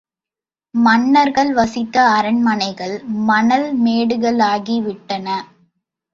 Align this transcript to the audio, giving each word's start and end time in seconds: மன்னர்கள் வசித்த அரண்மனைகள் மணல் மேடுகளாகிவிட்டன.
மன்னர்கள் 0.75 1.51
வசித்த 1.53 2.05
அரண்மனைகள் 2.13 2.95
மணல் 3.29 3.67
மேடுகளாகிவிட்டன. 3.83 5.27